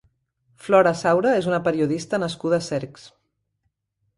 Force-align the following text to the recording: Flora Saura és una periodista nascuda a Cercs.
Flora 0.67 0.93
Saura 1.01 1.33
és 1.41 1.49
una 1.51 1.59
periodista 1.67 2.21
nascuda 2.25 2.59
a 2.61 2.67
Cercs. 2.71 3.05